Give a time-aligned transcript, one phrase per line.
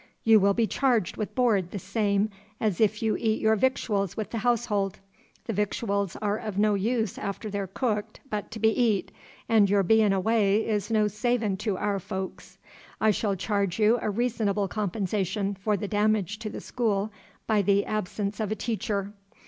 [0.23, 4.31] You will be charged with board the same as if you eat your victuals with
[4.31, 4.97] the household.
[5.45, 9.11] The victuals are of no use after they're cooked but to be eat,
[9.47, 12.57] and your bein' away is no savin' to our folks.
[12.99, 17.11] I shall charge you a reasonable compensation for the demage to the school
[17.45, 19.13] by the absence of a teacher.